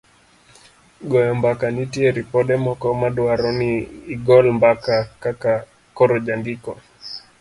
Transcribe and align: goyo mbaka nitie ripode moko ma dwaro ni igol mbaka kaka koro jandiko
goyo 1.09 1.31
mbaka 1.39 1.65
nitie 1.75 2.07
ripode 2.17 2.53
moko 2.65 2.87
ma 2.99 3.09
dwaro 3.15 3.49
ni 3.59 3.71
igol 4.15 4.45
mbaka 4.57 4.95
kaka 5.23 5.51
koro 5.97 6.15
jandiko 6.25 6.71